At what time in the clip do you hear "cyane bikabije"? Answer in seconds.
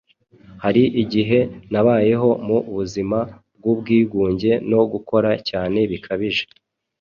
5.49-6.43